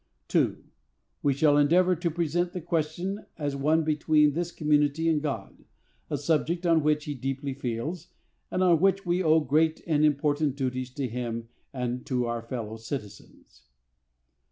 [0.29, 0.63] 2.
[1.21, 6.65] We shall endeavor to present the question as one between this community and God,—a subject
[6.65, 8.07] on which He deeply feels,
[8.49, 12.77] and on which we owe great and important duties to Him and to our fellow
[12.77, 13.65] citizens.